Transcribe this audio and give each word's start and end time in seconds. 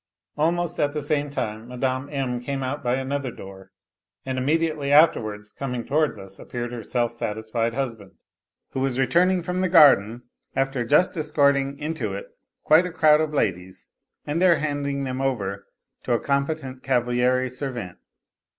Almost 0.35 0.79
at 0.79 0.93
the 0.93 1.01
same 1.03 1.29
time 1.29 1.67
Mme. 1.67 2.09
M. 2.09 2.39
came 2.41 2.63
out 2.63 2.83
by 2.83 2.95
another 2.95 3.29
door, 3.29 3.69
and 4.25 4.39
immediately 4.39 4.91
afterwards 4.91 5.53
coming 5.53 5.85
towards 5.85 6.17
us 6.17 6.39
appeared 6.39 6.71
her 6.71 6.81
self 6.83 7.11
satisfied 7.11 7.75
husband, 7.75 8.13
who 8.71 8.79
was 8.79 8.97
returning 8.97 9.43
from 9.43 9.61
the 9.61 9.69
garden, 9.69 10.23
after 10.55 10.83
juat 10.83 11.15
escorting 11.15 11.77
into 11.77 12.15
it 12.15 12.35
quite 12.63 12.87
a 12.87 12.91
crowd 12.91 13.21
of 13.21 13.31
ladies 13.31 13.89
and 14.25 14.41
there 14.41 14.57
handing 14.57 15.03
them 15.03 15.21
over 15.21 15.67
to 16.01 16.13
a 16.13 16.19
competent 16.19 16.81
cavaliere 16.81 17.47
servente. 17.47 17.97